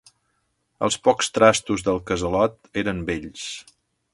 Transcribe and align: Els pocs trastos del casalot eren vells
Els 0.87 0.95
pocs 1.07 1.29
trastos 1.35 1.85
del 1.89 2.01
casalot 2.13 2.57
eren 2.85 3.05
vells 3.11 3.45